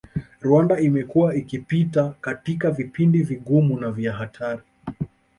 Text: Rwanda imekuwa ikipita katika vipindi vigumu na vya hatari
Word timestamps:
Rwanda 0.41 0.75
imekuwa 0.79 1.35
ikipita 1.35 2.13
katika 2.21 2.71
vipindi 2.71 3.23
vigumu 3.23 3.79
na 3.79 3.91
vya 3.91 4.13
hatari 4.13 4.61